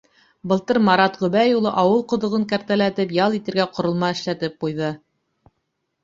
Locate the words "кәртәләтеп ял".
2.53-3.35